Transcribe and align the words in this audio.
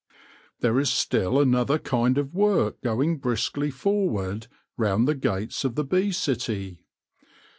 There 0.61 0.79
is 0.79 0.89
still 0.89 1.39
another 1.39 1.77
kind 1.77 2.17
of 2.17 2.33
work 2.33 2.81
going 2.81 3.19
briskly 3.19 3.69
forward 3.69 4.47
round 4.75 5.07
the 5.07 5.13
gates 5.13 5.63
of 5.63 5.75
the 5.75 5.85
bee 5.85 6.11
city. 6.11 6.81